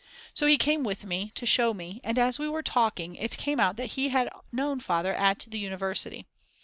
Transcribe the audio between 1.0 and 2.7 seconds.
me to show me and as we were